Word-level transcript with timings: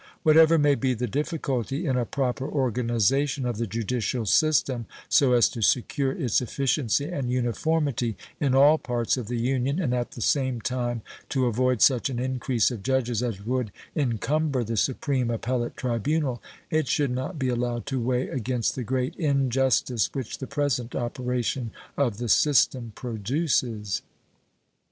What 0.23 0.35
ever 0.35 0.57
may 0.57 0.73
be 0.73 0.95
the 0.95 1.05
difficulty 1.05 1.85
in 1.85 1.95
a 1.95 2.07
proper 2.07 2.49
organization 2.49 3.45
of 3.45 3.57
the 3.57 3.67
judicial 3.67 4.25
system 4.25 4.87
so 5.09 5.33
as 5.33 5.47
to 5.49 5.61
secure 5.61 6.11
its 6.11 6.41
efficiency 6.41 7.05
and 7.05 7.29
uniformity 7.31 8.17
in 8.39 8.55
all 8.55 8.79
parts 8.79 9.15
of 9.15 9.27
the 9.27 9.37
Union 9.37 9.79
and 9.79 9.93
at 9.93 10.13
the 10.13 10.19
same 10.21 10.59
time 10.59 11.03
to 11.29 11.45
avoid 11.45 11.83
such 11.83 12.09
an 12.09 12.17
increase 12.17 12.71
of 12.71 12.81
judges 12.81 13.21
as 13.21 13.45
would 13.45 13.71
encumber 13.95 14.63
the 14.63 14.75
supreme 14.75 15.29
appellate 15.29 15.77
tribunal, 15.77 16.41
it 16.71 16.87
should 16.87 17.11
not 17.11 17.37
be 17.37 17.49
allowed 17.49 17.85
to 17.85 18.01
weigh 18.01 18.27
against 18.27 18.73
the 18.73 18.81
great 18.83 19.15
injustice 19.17 20.09
which 20.13 20.39
the 20.39 20.47
present 20.47 20.95
operation 20.95 21.69
of 21.95 22.17
the 22.17 22.27
system 22.27 22.91
produces. 22.95 24.01